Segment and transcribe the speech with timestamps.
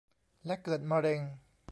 [0.45, 1.19] และเกิดมะเร็ง